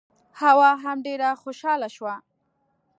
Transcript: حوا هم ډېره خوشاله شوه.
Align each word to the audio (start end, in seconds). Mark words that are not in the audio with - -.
حوا 0.41 0.69
هم 0.83 0.97
ډېره 1.07 1.29
خوشاله 1.41 1.89
شوه. 1.95 2.15